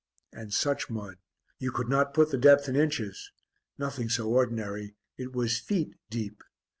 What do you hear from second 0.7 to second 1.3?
mud!